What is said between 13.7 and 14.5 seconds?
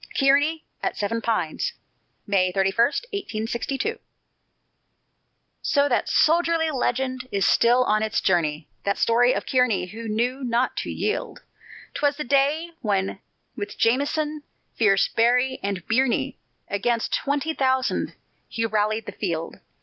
Jameson,